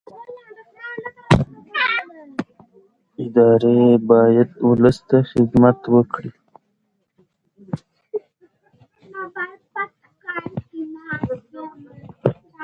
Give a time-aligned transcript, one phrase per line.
[3.23, 6.31] ادارې باید ولس ته خدمت وکړي